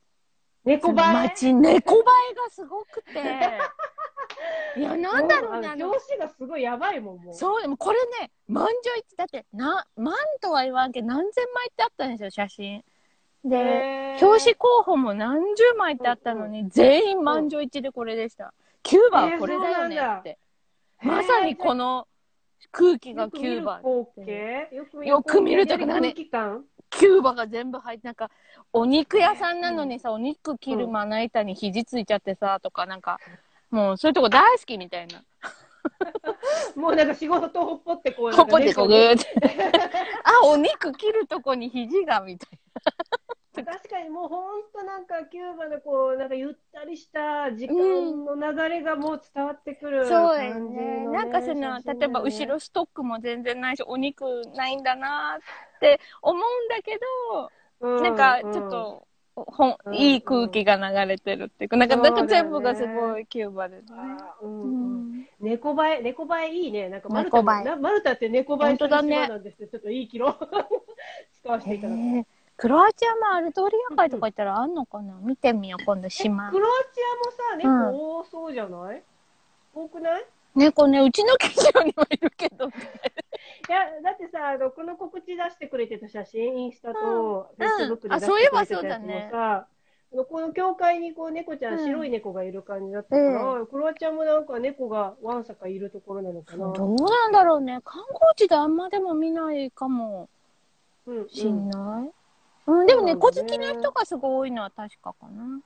[0.67, 0.93] 猫映え？
[0.95, 3.11] 街、猫映えがすごくて。
[4.75, 7.33] いや、なんだろうね、もあの、表紙がすごいやばいもん、もう。
[7.33, 12.83] そう、でもこれね、満場一致、だって、な、万とは言わんけど、何千枚ってあったんですよ、写真。
[13.43, 18.53] で、表紙候補も何十枚ってあったのに、全員満場一致でこれでした。
[18.83, 20.37] キューバはこれだよねって。
[21.01, 22.07] まさにこの
[22.71, 23.81] 空気がキューバ。
[25.03, 28.29] よく見るとこかね空気感キューバが全部入って、なんか、
[28.73, 33.19] お肉屋さんなのにさ、お肉切るまな板に肘ついちゃってさ、とか、なんか、
[33.69, 35.23] もうそういうとこ大好きみたいな。
[36.75, 38.97] もうなんか仕事とほっぽってこう、ほっぽってこう、ぐう。
[38.97, 39.27] ーって。
[40.23, 42.59] あ、お肉切るとこに肘が、みたい
[43.65, 47.75] 確かにもうほんとなんかキューバのこう、なんかゆったりした時間
[48.25, 50.09] の流れがもう伝わってくるな。
[50.09, 51.05] 感じの、そうですね。
[51.07, 55.39] なんかその、ね例えば後ろストックも全然ないし、お肉ないんだな
[55.77, 56.99] って思うんだけ
[57.31, 59.93] ど、うなんかちょっと、ほんうん。
[59.93, 63.97] いい空気が流れてるっていうか、なんか、なんか全部がすごいキューバですね。
[65.39, 66.89] 猫映え、猫映えいいね。
[66.89, 70.35] なんかマルタマルタって猫映えするね島なんですって、ちょっといいキロ
[71.39, 71.93] 使わせていただ
[72.57, 75.13] クロアチアもアルトリア海とか行ったらあんのかな？
[75.21, 76.49] 見てみよう、今度島。
[76.49, 76.59] ク。
[76.59, 77.01] ロアチ
[77.55, 79.03] アもさ、猫多そうじゃない、
[79.75, 80.25] 多くない？
[80.55, 82.67] 猫ね、うちの近所にはいるけど。
[83.69, 89.31] いや、だってさ、あのこの告知出してくれてた写真、インスタとフェイスブックで出してくれてたやつもさ、あそういえばそうだね
[90.29, 96.71] この教会にこう猫ちゃん、うん白い猫がいる感じだったから、クロアチアもなんか猫がわんさかいるところなのかな。
[96.71, 97.81] どうなんだろうね。
[97.83, 100.29] 観光地であんまでも見ないかも
[101.05, 102.11] うんうんしんない。
[102.67, 105.43] うん、でもそう猫好きの人がすごい多いのは確かかな。
[105.43, 105.61] うん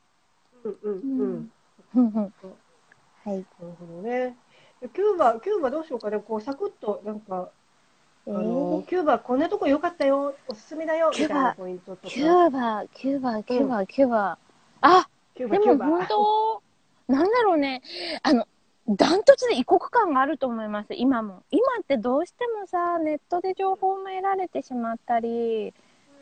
[0.64, 1.52] うん
[1.94, 2.34] ううん
[3.24, 3.38] はい。
[3.38, 3.46] なる
[3.80, 4.36] ほどね。
[4.82, 6.20] キューバ、キューバどうしようかね。
[6.20, 7.61] こう、サクッと、なんか、え
[8.28, 12.14] あのー、キューバこんなとこ良かったよ、おすすめだよ、みキューバたいなポイントとか。
[12.14, 14.38] キューバ、キューバ、キューバ、キューバ。
[14.82, 15.08] あ。
[15.36, 16.62] でも本当、
[17.08, 17.82] なんだろうね。
[18.22, 18.48] あの、
[18.88, 21.44] ダントツで異国感があると思います、今も。
[21.52, 25.74] 今ってどうしてもさ、ネットで情報も得られてしまったり、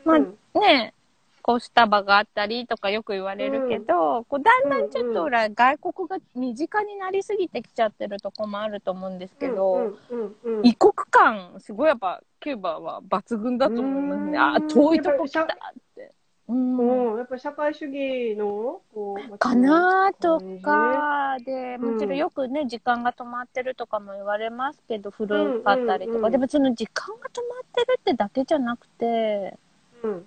[0.04, 0.94] まあうんね、
[1.42, 10.66] こうスタバがあったりとかよく言われるけど、こうだんだんちょっとほら、外国が身近になりすぎてきちゃってるとこもあると思うんですけど、うんうんうんうん。
[10.66, 14.30] 異国感、すごいやっぱ、キューバは抜群だと思いますね。
[14.30, 16.12] うんあ、遠いとこ来たやっって。
[16.48, 17.10] うん。
[17.12, 29.58] うん、やっぱり社会主義の、こう、かなとか、で、うんもちろんよくね、時間が止まってるとかも言われますけど、古かったりとか、うんうんうんでもその時間が止まってるってだけじゃなくて、
[30.02, 30.26] うん。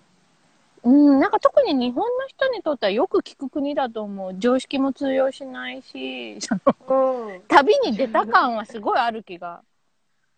[0.83, 4.35] うん、なんか特に日本の人にとってはよく聞く国だと思う。
[4.37, 7.41] 常識も通用しないし、そのうん。
[7.47, 9.61] 旅に出た感はすごいある気が。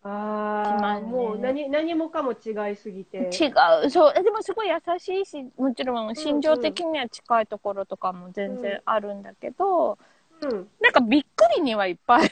[0.04, 3.18] ああ、ねもう何、何もかも違いすぎて。
[3.18, 3.50] 違
[3.84, 3.90] う。
[3.90, 4.14] そう。
[4.16, 9.98] えでもすごい優しいし、もちろん心情的には近いところとかも全然あるんだけど、
[10.42, 10.68] うん。
[10.80, 12.30] なんかびっくりにはいっぱい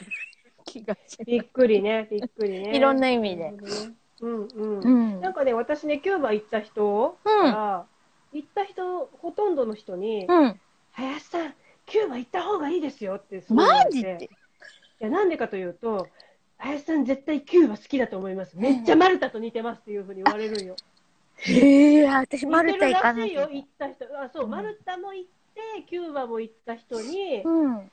[0.64, 2.76] 気がしびっくりね、びっくりね。
[2.76, 3.54] いろんな意味で。
[4.20, 4.80] うんうん。
[4.80, 5.20] うん。
[5.20, 7.86] なんかね、私ね、キューバ行った人から、
[8.34, 10.60] 行った人、ほとんどの人に、うん。
[10.92, 11.54] 林さん、
[11.86, 14.28] キューバ行った方がいいですよってすごいマジで？
[15.00, 16.08] いや、なんでかというと、
[16.58, 18.56] 林さん絶対キューバ好きだと思います。
[18.56, 20.76] めっちゃマルタと似てますっていうふうに言われるんよ。
[21.36, 24.04] へえ、や、私、マルタ行かないよ、行った人。
[24.20, 27.90] あ、そう、うんマルタも行って、キューバも行った人に、うん。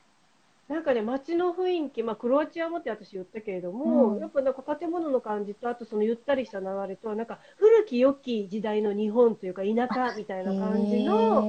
[0.72, 4.22] なんかね、街の雰囲気、まあ、クロアチアもって私言ったけれども、うん。
[4.22, 11.44] やっぱなんか建物の感じと、あとそのゆったりした流れと、なんか古き良き時代の日本というか、田舎みたいな感じの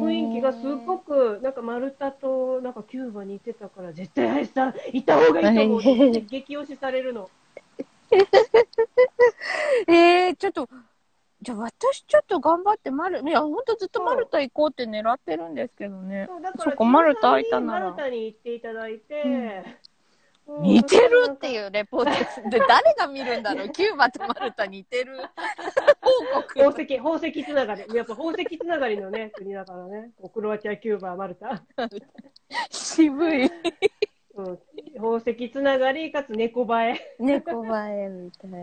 [0.00, 5.80] 雰囲気がすごく、なんかマルタとなんかキューバに行ってたから、絶対林さん、行った方がいいと思う
[6.12, 7.28] 激推しされるの。
[9.88, 10.68] えー、ちょっと、
[11.42, 16.26] じゃあ私ちょっと頑張ってマル、いや、ほんとずっとマルタ行こうって狙ってるんですけどね。
[16.28, 19.64] そうだからそっかマルタ空いたならマルタに行っていただいて、うん
[20.60, 22.42] 似てるっていうレポートです。
[22.50, 23.70] で、誰が見るんだろう？
[23.70, 25.16] キューバとマルタ似てる
[26.02, 26.54] 報告。
[26.54, 27.84] 宝石、宝石つながり。
[27.94, 30.10] やっぱ宝石つながりのね、 国だからね。
[30.20, 31.62] こうクロアチア、キューバ、マルタ。
[32.70, 33.50] 渋い。
[34.34, 34.58] うん、
[34.96, 37.16] 宝石つながりかつ猫映え。
[37.18, 38.58] 猫映えみたいな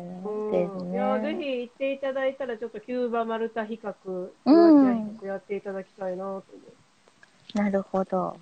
[0.52, 1.44] ですうんいやぜね。
[1.44, 7.58] ひ行っていただいたら、ちょっとキューバ、マルタ比較、クうんロアチア比較やっていただきたいなと思う。
[7.58, 8.38] なるほど。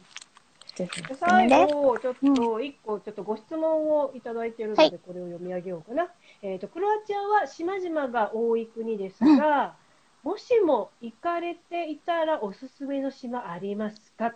[0.75, 1.59] ぜひでおすすめです。
[1.69, 6.07] 最後、ちょっと一個、ちょっとご質問をいただいているので、はいこれを読み上げようかな。
[6.41, 9.75] えっ、と、クロアチアは島々が多い国ですが、
[10.23, 14.27] もしも行かれていたらおすすめの島ありますか？
[14.27, 14.33] い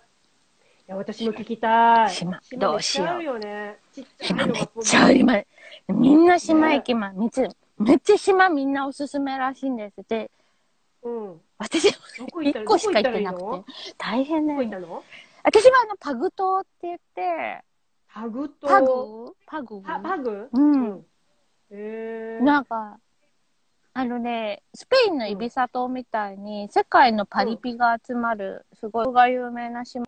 [0.92, 2.10] や、私も聞きたい。
[2.12, 3.78] 島島どうしようめっちゃあるよね。
[3.94, 5.46] ちっちゃい島めっちゃあります。
[5.88, 7.18] みんな島行きます。
[7.18, 10.04] めっちゃ、めっちゃ島みんなおすすめらしいんです。
[10.08, 10.30] で、
[11.04, 11.42] うん。
[11.58, 13.46] 私、どこ行ったら一個しか行ってなくて。
[13.98, 15.04] 大変どこ行ねったの？
[15.44, 17.64] 私はあの、パグ島って言って、
[18.14, 18.88] パグと、パグ？
[19.46, 19.82] パグ？
[19.82, 20.50] パパグ？
[20.52, 21.06] うん。
[21.72, 23.00] へーなんか、
[23.94, 30.06] あのね、スペインのイビサ島みたいに、世界のパリピが集まる、すごいが有名な島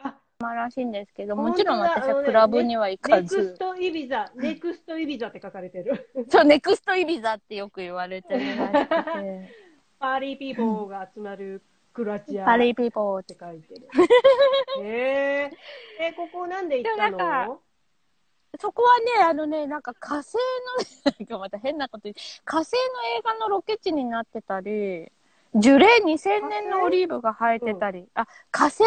[0.49, 6.09] あらしいんですけど、もちろん私はクラブには行かネクスず、トイビザ、ネクストイビザって書かれてる。
[6.29, 9.49] そう、ネクストイビザってよく言われてるらしくて、
[9.99, 11.61] パーリーピーポーが集まる
[11.93, 12.45] クロアチア。
[12.45, 13.87] パリピポーって書いてる。
[14.83, 15.51] へ
[15.99, 16.07] え。
[16.07, 17.61] え、ここなんで行ったの？
[18.59, 20.35] そこはね、あのね、なんか火星
[21.05, 22.79] の、なんかまた変なこと言う火星の
[23.17, 25.11] 映画のロケ地になってたり、
[25.55, 28.83] 樹齢2000年のオリーブが生えてたり、あ、火星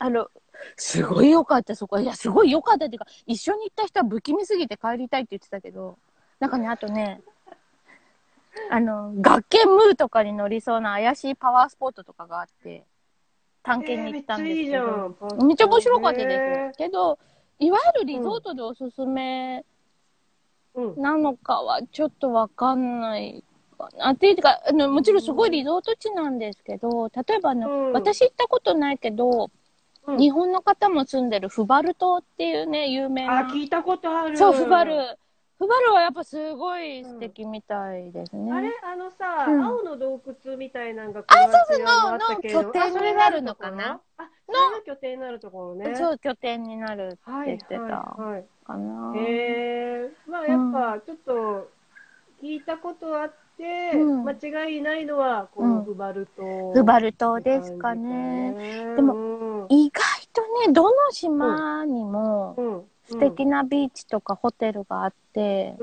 [0.00, 0.28] あの、
[0.76, 2.00] すごい良かった、そこ。
[2.00, 5.98] いや、すごい良かったっていうか、一緒に行った人は不気味すぎて帰りたいって言ってたけど、
[6.40, 7.20] なんかね、あとね、
[8.70, 12.84] あの、学研ムーとかに乗りそうな怪しいパワースポットとかがあって、
[13.62, 16.78] 探検に行ったんですけど、えーめっちゃ面白かったへです。
[16.78, 17.18] けど、
[17.58, 19.64] いわゆるリゾートでおすすめ
[20.74, 21.02] うん。
[21.02, 23.44] なのかはちょっとわかんない
[23.76, 24.10] かな。
[24.12, 29.50] っていうか、あの、もちろんすごいリゾート地なんですけど、例えばあの、うん私行ったことないけど、
[30.06, 33.50] うん日本の方も住んでるフバル島っていうね、有名あ、な。
[33.50, 34.36] 聞いたことある。
[34.36, 34.94] そう、フバル。
[35.60, 38.50] フバルはやっぱすごい素敵みたいですね。
[38.50, 45.94] あれあのさ、うん青の洞窟みたいなのがあったけどのの拠点になるのかなあ、それが拠点になるところね。
[45.96, 47.90] そう、拠点になるってはい言ってたはい
[48.22, 48.44] はい。
[48.64, 49.12] かな。
[49.16, 51.70] へえまあやっぱちょっと
[52.42, 53.34] 聞いたことあって、
[53.94, 54.24] うん。
[54.24, 55.74] 間違いないのはこうん。
[55.76, 58.52] のフバル島、フバル島ですかね。
[58.52, 58.94] ね。
[58.96, 65.76] でもも、意外とね、どの島にも素敵なビーチとかホテルがあって、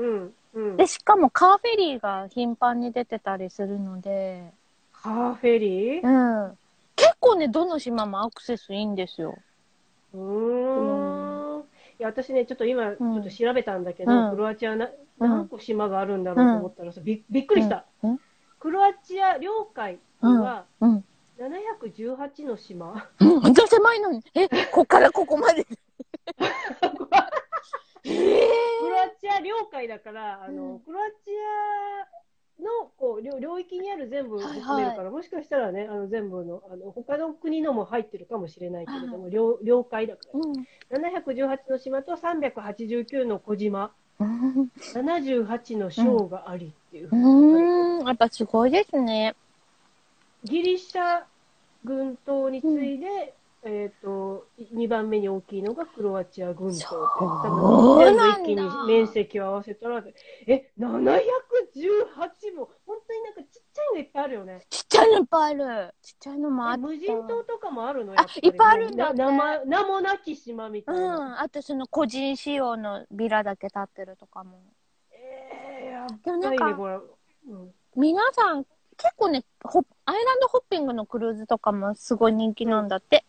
[0.76, 4.52] で、しかもカーフェリーが頻繁に出てたりするので、
[4.92, 6.06] カーフェリー？
[6.06, 6.58] うん。
[6.96, 9.36] 結構ね、どの島もアクセスいいんですよ。
[10.14, 11.07] うーん。
[11.98, 17.84] いや、私ね、ちょっと今、ちょっと調べたんだけど、うんクロアチアな、うん何個島があるんだろうと思ったらさ、びびっくりした。
[18.02, 18.20] うん
[18.60, 21.04] クロアチア領海にはうん。
[21.38, 23.08] 718の島。
[23.20, 24.24] うん、ほんと狭いのに。
[24.34, 25.64] え、こっからここまで。
[28.04, 28.48] え
[28.80, 32.27] クロアチア領海だから、あの、うんクロアチア
[32.60, 40.40] のこう領領域にある全部はいはい含めるから、もしかしたらね、あの全部の、あの他の国のも入ってるかもしれないけれども、領領海だから。
[40.40, 40.66] うん。
[40.90, 44.70] 718の島と389の小島、うん。
[44.94, 47.08] 78の省がありっていう。
[47.12, 48.06] うん。
[48.06, 49.34] やっぱすごいですね。
[50.44, 51.22] ギリシャ
[51.84, 53.34] 群島に次いで、
[53.68, 56.88] えっ、と、2番目に大きいのがクロアチア群島
[57.18, 60.02] 多分なんだ全部一気に面積を合わせたら、
[60.46, 64.66] え、718も、本当になんかちっちゃいのいっぱいあるよね。
[64.70, 65.94] ちっちゃいのいっぱいある。
[66.02, 66.78] ちっちゃいのもあった。
[66.78, 70.98] え無人島とかもあるのあいっぱいあるんだねな名前名もなき島みたうん。
[70.98, 71.42] いな。
[71.42, 74.62] あとその個人仕様のビラだけ立ってるとかも。
[75.12, 76.94] えー、やでもなんかばいね、これ。
[76.94, 78.64] うん皆さん、
[78.96, 83.24] 結構ね、ホアイランドホッピングのクルーズとかもすごい人気なんだって。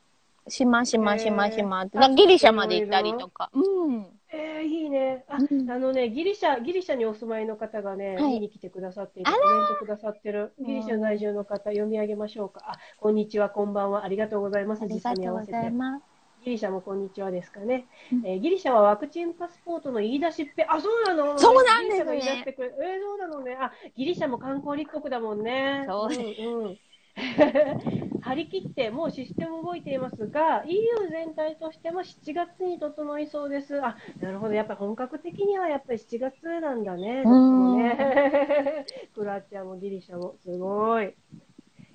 [0.49, 1.97] 島島島島って。
[1.97, 3.49] へーなんかギリシャまで行ったりとか。
[3.53, 4.07] うん。
[4.31, 5.25] えー、いいね。
[5.27, 10.53] あ、うんあのね、ギリシャ、ギリシャにお住まいの方がね、はい見に来てくださっていて、あコメントくださってる。
[10.59, 12.61] ギリシャ在住の方、読み上げましょうか。
[12.65, 14.03] あ、こんにちは、こんばんは。
[14.03, 14.83] ありがとうございます。
[14.83, 15.51] あり時差がとうごに合わせて。
[15.53, 16.03] ざいます。
[16.45, 17.85] ギリシャもこんにちはですかね。
[18.13, 20.65] うんえーギリシャはワクチンパスポートの言い出しっぺ。
[20.69, 23.57] あ、そうなのそうなんですねギリシャが言い出してくれえーそうなのね。
[23.59, 25.83] あ、ギリシャも観光立国だもんね。
[25.87, 26.77] そううんうん。
[28.21, 33.83] 張り切ってもうシステム動いていますが EU 全体としても7月に整いそうです。
[33.83, 37.23] あなるほどやっぱり本格的にはやっぱり7月なんだね。
[37.25, 38.85] ね
[39.15, 41.13] クロアチアもギリシャもすごい。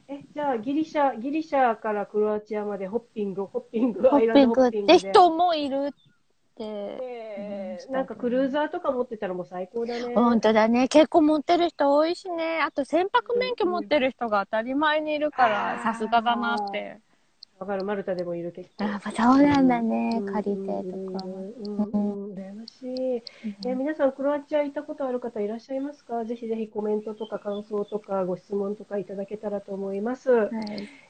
[0.06, 4.98] えじゃあギリシャギリシャからクロアチアまでホッピングホッピングホアイランッピングって。
[4.98, 5.94] 人もいる
[6.54, 6.64] って。
[6.64, 10.14] えーなんかクルーザーとか持ってたらもう最高だね。
[10.14, 10.86] 本当だね。
[10.86, 12.60] 結構持ってる人多いしね。
[12.60, 16.98] あと船舶免許持ってる人が当たり前にいるから、さすがだなって。
[17.58, 18.84] わかるマルタでもいる結構。
[18.84, 20.22] あそうなんだねう。
[20.22, 21.24] ん借りてとか。
[21.24, 23.22] うん羨ましい。
[23.66, 26.24] えー皆さん、クロアチア行ったことある方いらっしゃいますか？
[26.24, 30.30] ぜひぜひコメントとか感想とかご質問とかいただけたらと思います。
[30.30, 30.50] はい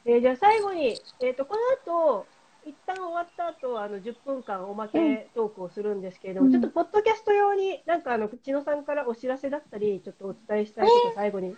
[0.05, 2.25] えーじゃあ最後に、えー、とこの後
[2.65, 6.51] 一旦終わった後あの10分間おまけトークをするんですけれども、うん。
[6.51, 11.55] ちょっとポッドキャスト用になんかあの千野さんからお知らせだったりちょっとお伝えしたいこと最後に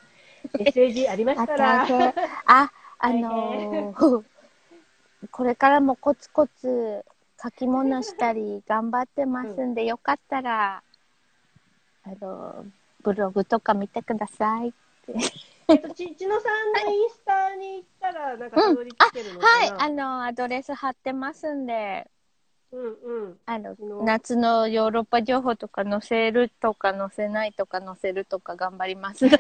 [0.58, 1.84] メッセージありましたら。
[1.84, 2.14] あ
[2.45, 4.24] あ、あのー
[5.32, 7.03] これからもコツコツ
[7.41, 10.84] 書き物したり頑張ってますんで、よかったら、
[12.03, 12.66] あの、
[13.03, 14.74] ブログとか見てください。
[15.08, 15.28] えっと、
[15.95, 22.09] ち、ちのさんのインスタに行ったら、なんかたどり着けるのかはい、な、あの、アドレス貼ってますんで、
[22.72, 23.38] うんうん。
[23.45, 29.30] あの夏のヨーロッパ情報とか載せるとか載せないとか載せるとか頑張ります。
[29.30, 29.39] 載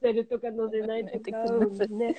[0.00, 2.16] せるとか載せないとか、 うんね、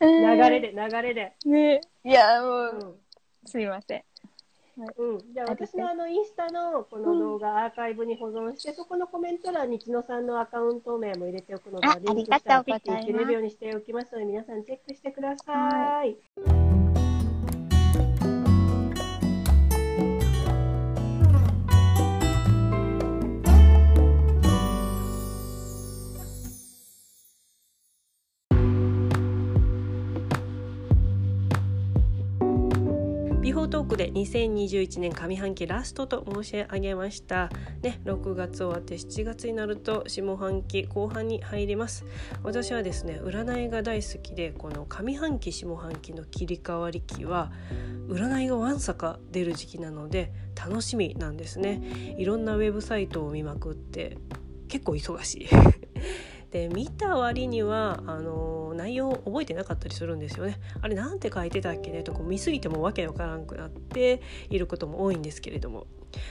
[0.00, 1.32] 流れで、流れで。
[1.44, 1.80] ね。
[2.04, 2.98] いや、もう
[3.44, 3.48] う、ん。
[3.48, 4.04] すいません。
[4.76, 13.12] うん、じゃあ私のあのインスタのこの動画アーカイブに保存して、そこのコメント欄に千野さんのアカウント名も入れておくのであ、リンクしたらピッてありがとうございます。
[13.12, 16.16] いけれるようにしておきますので、皆さんチェックしてください。
[16.36, 37.50] ビフートークで2021年上半期ラストと申し上げました。
[37.82, 42.04] ね、6月終わって7月になると下半期後半に入ります。
[42.44, 47.50] 私はですね、占いが大好きで、この上半期下半期の切り替わり期は
[48.08, 52.14] 占いがわんさか出る時期なので楽しみなんですね。
[52.18, 54.16] いろんなウェブサイトを見まくって
[54.68, 55.48] 結構忙しい。
[56.56, 60.58] で見た割にはあの内容を覚えてなかったりするんですよね。
[60.80, 62.02] あれなんて書いてたっけね？
[62.02, 65.86] とか見すぎてもわけわからんくなっていることも多いんですけれども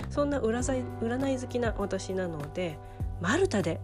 [0.10, 2.80] そんな占い占い好きな私なので
[3.22, 3.80] マルタで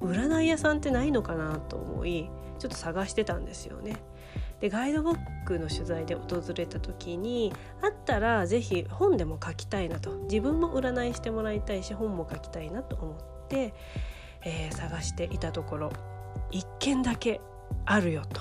[0.00, 3.96] 占い屋さんってないのかなと思いちょっと探してたんですよね。
[4.60, 7.52] でガイドブックの取材で訪れた時に
[7.82, 13.74] あったら是非本でも書きたいなと自分も占いしてもらいたいし本も書きたいなと思って、
[14.46, 15.92] えー探していたところ
[16.52, 17.40] 1件だけ
[17.84, 18.40] あるよと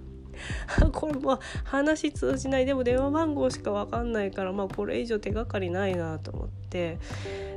[0.94, 2.66] これも話通じない。
[2.66, 6.98] でも電話番号しか分かんないからまあこれ以上手がかりないなと思って。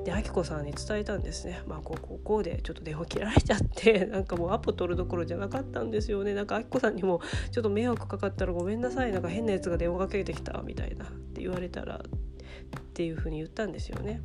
[0.04, 1.60] であきこさんに伝えたんですね。
[1.66, 6.34] まあこうこうこうでちょっと電話切られちゃって なんかもうアポ取るどころじゃなかったんですよね。
[6.34, 7.20] なんかあきこさんにも
[7.50, 9.12] ちょっと迷惑かかったらごめんなさい。
[9.12, 11.04] なんか変なやつが電話かけてきたみたいな。
[11.04, 14.20] って言われたらっていうふうに言ったんですよね。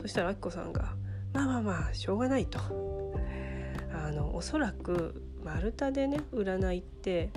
[0.00, 0.94] そしたらあきこさんが
[1.32, 2.58] まあまあまあしょうがないと。
[3.92, 7.30] あのおそらく丸太でね占いって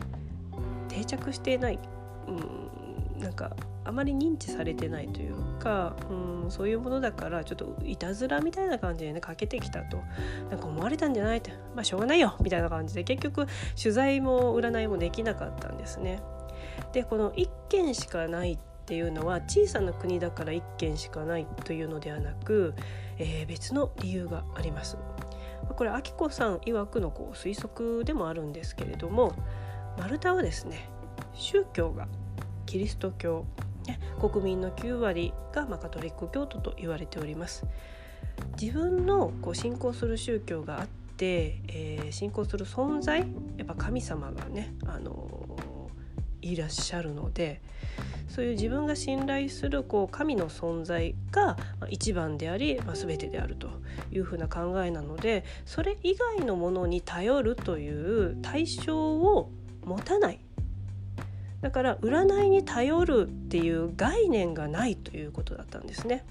[0.90, 1.80] 定着してない、
[2.28, 9.98] うん、なんかあまり認知されてないというか、うん、そういうものだからちょっといたずらみたいな感じでねかけてきたと
[10.50, 13.48] なんか思われたんじゃないってまあしょうがないよみたいな感じで結局
[13.82, 16.22] 取材も占いもできなかったんですね。
[16.92, 22.74] でこの1件しかないっていうのは小さな国だから1件しかないというのではなく、
[23.18, 24.98] えー、別の理由があります。
[25.76, 29.34] これあきこさん曰くのこう推測でもあるんですけれども
[29.98, 30.90] マルタはですね
[31.34, 32.08] 宗教が
[32.66, 33.46] キリスト教
[34.20, 37.66] 国民の9割がまカトリック教徒と言われております。
[38.60, 43.20] 自分のこう信仰する宗教があって、えー、信仰する存在
[43.58, 47.62] やっぱ神様がね、あのー、いらっしゃるので
[48.28, 51.58] そういう自分が信頼するこう神の存在が
[51.90, 53.70] 一番であり、まあ、全てであると
[54.12, 59.50] いうふうな考えなのでそれ以外のものに頼るという対象を
[59.86, 60.40] 持たない
[61.62, 66.26] だから占いに頼るっていう概念がないということだったんですね。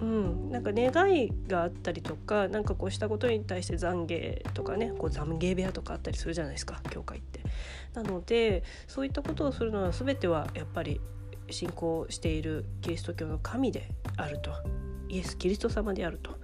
[0.00, 7.40] うん、なんか願いがあったりとか何かこうしたことに対して懺悔とかねこう懺悔部屋とかあったりするじゃないですか教会って。
[7.94, 11.00] なのでそういったことをするのは全てはやっぱり
[11.50, 14.50] 信仰しているキリスト教の神であると。
[15.08, 16.36] イエス・キリスト様であると。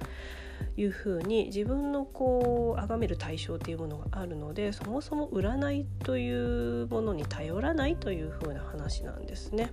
[0.78, 9.72] いうふうに自分のこう崇める対象というものがあるのでそもそも占いというものに頼らないというふうな話なんですね。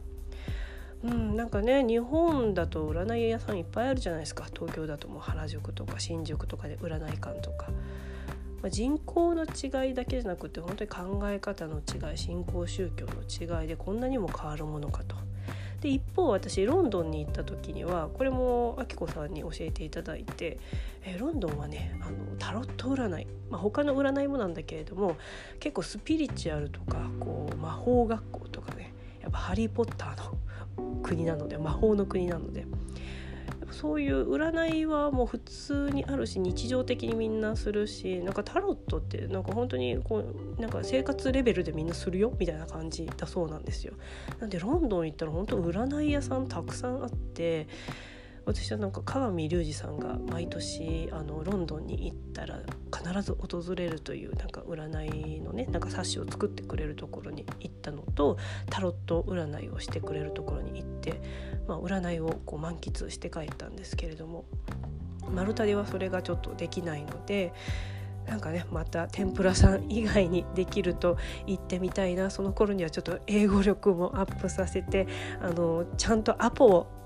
[1.03, 4.45] うん、なんかね日本だと占い屋さんいっぱいあるじゃないですか。
[4.53, 7.69] 東京だともう原宿とか新宿とかで占い館とか、
[8.63, 15.17] まあ、人口の違いだけじゃなくて本当に考え方の違い信仰宗教の違いでこんなにも変わるものかと。
[15.81, 20.57] で一方私ロンドンに行った時にはこれもあきこさんに教えていただいて、
[21.03, 25.17] えロンドンはねあのタロット占い、まあ、他の占いもなんだけれども
[25.59, 30.15] 結構スピリチュアルとかこう魔法学校とかねやっぱ「ハリー・ポッター」
[30.79, 32.65] の国なので魔法の国なので
[33.73, 40.23] そういう占いはもう普通にあるし日常的にみんなするしなんかタロットってなんか本当にこ
[40.57, 43.93] うなんか生活レベルでみんなするよみたいな感じだそうなんですよ。
[44.39, 47.67] なんでロンドン行ったら本当占い屋さんたくさんあって
[48.45, 52.59] 私はなんか鏡隆二さんが毎年あのロンドンに行ったら
[52.93, 58.37] 必ず訪れるというなんか占いのねなんか冊子を作ってくれるところに行ったのと
[58.69, 61.21] タロット占いをしてくれるところに行って、
[61.67, 64.45] まあ、占いをこう満喫して帰ったんですけれども
[65.33, 67.53] 丸太ではそれがちょっとできないので
[68.27, 75.07] なんかねまた天ぷらさん以外にできると行ってみたいなその頃にはちょっと英語力もアップさせて
[75.41, 77.02] あのちゃんとアポを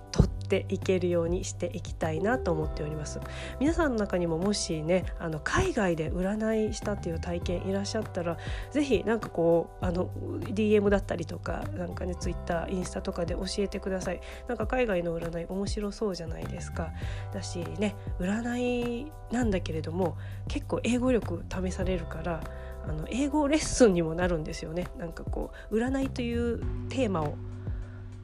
[0.47, 3.19] っていけるようにしていきたいなと思っております。
[3.59, 8.37] 皆さんの中にももしねあの海外で占いしたっていう体験いらっしゃったら
[8.71, 14.21] 是非なんかこうあの DM だったりとかなんかね Twitter インスタとかで教えてください。
[14.47, 16.93] なんか海外の占い面白そうじゃないですか。
[17.33, 20.17] だしね占いなんだけれども
[20.47, 22.41] 結構英語力試されるから
[22.87, 24.87] あの英語レッスンにもなるんですよね。
[24.97, 27.35] なんかこう占いというテーマを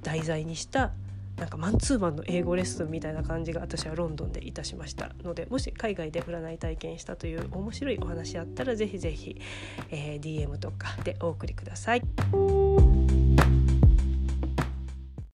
[0.04, 0.94] 題材にした
[1.38, 9.40] なんかマンツーマンの英語レッスンみたいな感じが私はロンドンでいたしましたのでもし海外で占い体験したという面白いお話あったらぜひぜひ、
[9.90, 12.93] えー、DM とかでお送りください。